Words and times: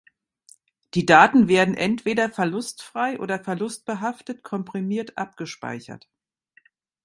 Die 0.95 1.05
Daten 1.05 1.47
werden 1.47 1.75
entweder 1.75 2.31
verlustfrei 2.31 3.19
oder 3.19 3.37
verlustbehaftet 3.37 4.41
komprimiert 4.41 5.15
abgespeichert. 5.15 6.09